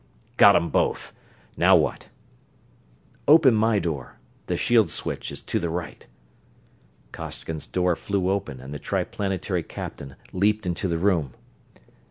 [0.37, 1.13] Got 'em both.
[1.55, 2.09] Now what?"
[3.27, 6.07] "Open my door the shield switch is to the right."
[7.11, 11.35] Costigan's door flew open and the Triplanetary captain leaped into the room.